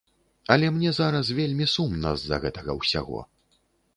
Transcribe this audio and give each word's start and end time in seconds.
Але 0.53 0.69
мне 0.77 0.93
зараз 0.99 1.29
вельмі 1.41 1.67
сумна 1.75 2.15
з-за 2.21 2.41
гэтага 2.45 2.71
ўсяго. 2.81 3.19